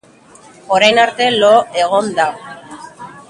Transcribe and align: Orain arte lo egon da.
Orain 0.77 1.01
arte 1.03 1.27
lo 1.43 1.51
egon 1.83 2.09
da. 2.21 2.27